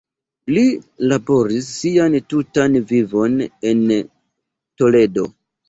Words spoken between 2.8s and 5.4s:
vivon en Toledo.